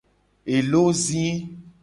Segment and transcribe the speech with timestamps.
[0.55, 1.23] Elo zi.